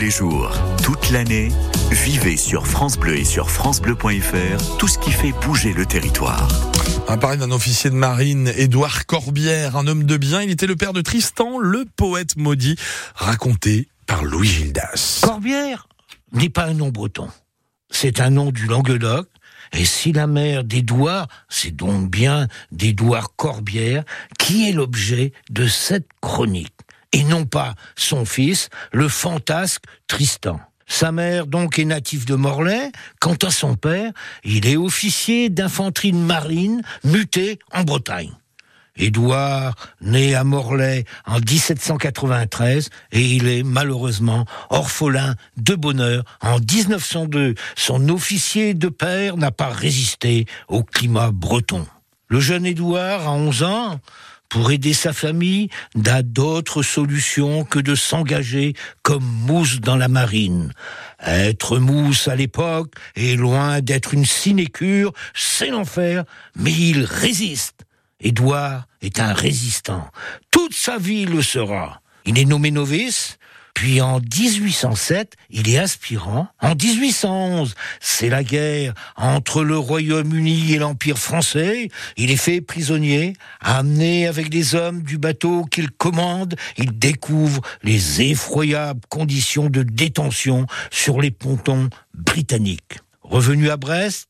[0.00, 0.50] les jours,
[0.82, 1.50] toute l'année,
[1.90, 6.48] vivez sur France Bleu et sur francebleu.fr tout ce qui fait bouger le territoire.
[7.06, 10.40] On parler d'un officier de marine, Édouard Corbière, un homme de bien.
[10.40, 12.76] Il était le père de Tristan, le poète maudit,
[13.14, 15.20] raconté par Louis Gildas.
[15.22, 15.86] Corbière
[16.32, 17.28] n'est pas un nom breton.
[17.90, 19.28] C'est un nom du Languedoc.
[19.72, 24.04] Et si la mère d'Édouard, c'est donc bien d'Édouard Corbière
[24.38, 26.74] qui est l'objet de cette chronique
[27.12, 30.60] et non pas son fils, le fantasque Tristan.
[30.86, 32.90] Sa mère donc est native de Morlaix.
[33.20, 34.12] Quant à son père,
[34.42, 38.32] il est officier d'infanterie de marine muté en Bretagne.
[38.96, 47.54] Édouard, né à Morlaix en 1793, et il est malheureusement orphelin de bonheur en 1902.
[47.76, 51.86] Son officier de père n'a pas résisté au climat breton.
[52.28, 54.00] Le jeune Édouard, à 11 ans,
[54.50, 60.72] pour aider sa famille, n'a d'autre solution que de s'engager comme mousse dans la marine.
[61.24, 66.24] Être mousse à l'époque est loin d'être une sinécure, c'est l'enfer,
[66.56, 67.86] mais il résiste.
[68.20, 70.06] Édouard est un résistant.
[70.50, 72.02] Toute sa vie le sera.
[72.26, 73.38] Il est nommé novice,
[73.80, 76.48] puis en 1807, il est aspirant.
[76.60, 81.88] En 1811, c'est la guerre entre le Royaume-Uni et l'Empire français.
[82.18, 86.56] Il est fait prisonnier, amené avec des hommes du bateau qu'il commande.
[86.76, 92.98] Il découvre les effroyables conditions de détention sur les pontons britanniques.
[93.22, 94.28] Revenu à Brest,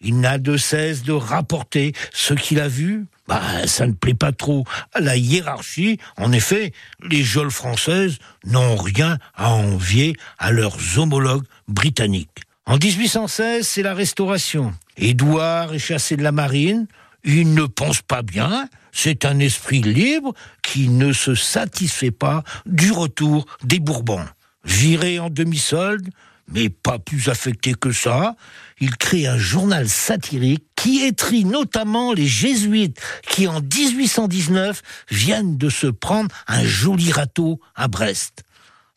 [0.00, 3.06] il n'a de cesse de rapporter ce qu'il a vu.
[3.28, 5.98] Bah, ça ne plaît pas trop à la hiérarchie.
[6.16, 6.72] En effet,
[7.08, 12.42] les geôles françaises n'ont rien à envier à leurs homologues britanniques.
[12.66, 14.74] En 1816, c'est la Restauration.
[14.96, 16.86] Édouard est chassé de la marine.
[17.24, 18.68] Il ne pense pas bien.
[18.92, 24.26] C'est un esprit libre qui ne se satisfait pas du retour des Bourbons.
[24.64, 26.08] Viré en demi-solde,
[26.48, 28.36] mais pas plus affecté que ça,
[28.80, 35.68] il crée un journal satirique qui étrit notamment les jésuites qui, en 1819, viennent de
[35.68, 38.42] se prendre un joli râteau à Brest.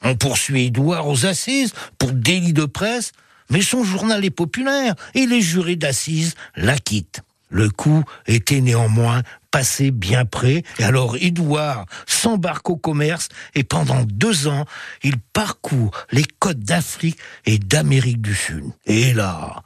[0.01, 3.11] On poursuit Édouard aux assises pour délit de presse,
[3.49, 7.21] mais son journal est populaire et les jurés d'assises l'acquittent.
[7.49, 14.03] Le coup était néanmoins passé bien près, et alors Édouard s'embarque au commerce, et pendant
[14.03, 14.65] deux ans,
[15.03, 18.65] il parcourt les côtes d'Afrique et d'Amérique du Sud.
[18.85, 19.63] Et là,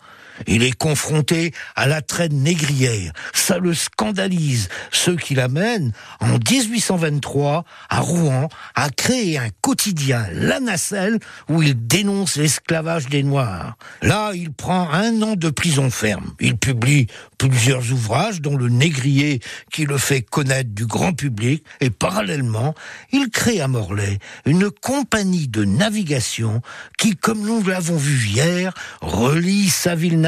[0.47, 3.11] il est confronté à la traîne négrière.
[3.33, 4.69] Ça le scandalise.
[4.91, 11.87] Ce qui l'amène, en 1823, à Rouen, à créer un quotidien, La Nacelle, où il
[11.87, 13.77] dénonce l'esclavage des Noirs.
[14.01, 16.33] Là, il prend un an de prison ferme.
[16.39, 17.07] Il publie
[17.37, 19.39] plusieurs ouvrages, dont Le Négrier,
[19.71, 22.75] qui le fait connaître du grand public, et parallèlement,
[23.11, 26.61] il crée à Morlaix une compagnie de navigation
[26.97, 30.19] qui, comme nous l'avons vu hier, relie sa ville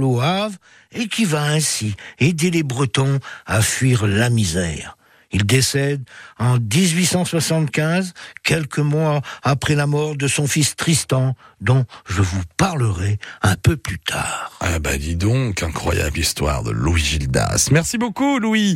[0.00, 0.56] au Havre
[0.92, 4.96] et qui va ainsi aider les Bretons à fuir la misère.
[5.32, 6.02] Il décède
[6.38, 13.18] en 1875, quelques mois après la mort de son fils Tristan, dont je vous parlerai
[13.42, 14.50] un peu plus tard.
[14.60, 17.68] Ah bah dis donc, incroyable histoire de Louis Gildas.
[17.70, 18.74] Merci beaucoup Louis.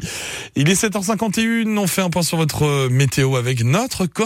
[0.55, 4.22] Il est 7h51, on fait un point sur votre météo avec notre corps.